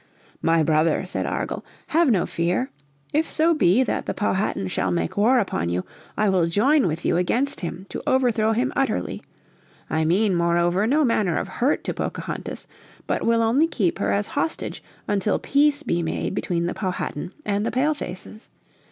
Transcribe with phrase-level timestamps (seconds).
[0.41, 2.71] "My brother," said Argall," have no fear;
[3.13, 5.85] if so be that the Powhatan shall make war upon you
[6.17, 9.21] I will join with you against him to overthrow him utterly.
[9.91, 12.65] I mean, moreover, no manner of hurt to Pocahontas,
[13.05, 17.63] but will only keep her as hostage until peace be made between the Powhatan and
[17.63, 18.49] the Pale faces.